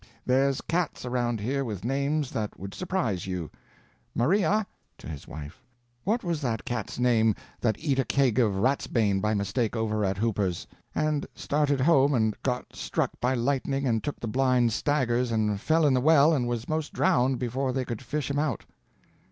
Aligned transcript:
There's 0.25 0.61
cats 0.61 1.05
around 1.05 1.39
here 1.39 1.63
with 1.63 1.85
names 1.85 2.31
that 2.31 2.59
would 2.59 2.73
surprise 2.73 3.27
you. 3.27 3.51
Maria" 4.15 4.65
(to 4.97 5.07
his 5.07 5.27
wife), 5.27 5.63
"what 6.03 6.23
was 6.23 6.41
that 6.41 6.65
cat's 6.65 6.97
name 6.97 7.35
that 7.59 7.75
eat 7.77 7.99
a 7.99 8.03
keg 8.03 8.39
of 8.39 8.53
ratsbane 8.55 9.21
by 9.21 9.35
mistake 9.35 9.75
over 9.75 10.03
at 10.03 10.17
Hooper's, 10.17 10.65
and 10.95 11.27
started 11.35 11.81
home 11.81 12.15
and 12.15 12.33
got 12.41 12.75
struck 12.75 13.11
by 13.21 13.35
lightning 13.35 13.85
and 13.85 14.03
took 14.03 14.19
the 14.19 14.27
blind 14.27 14.73
staggers 14.73 15.31
and 15.31 15.61
fell 15.61 15.85
in 15.85 15.93
the 15.93 16.01
well 16.01 16.33
and 16.33 16.47
was 16.47 16.67
'most 16.67 16.93
drowned 16.93 17.37
before 17.37 17.71
they 17.71 17.85
could 17.85 18.01
fish 18.01 18.31
him 18.31 18.39
out?" 18.39 18.65